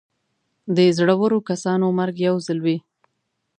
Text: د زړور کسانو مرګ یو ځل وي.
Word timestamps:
د 0.75 0.77
زړور 0.97 1.31
کسانو 1.49 1.85
مرګ 1.99 2.15
یو 2.27 2.35
ځل 2.45 2.59
وي. 2.65 2.77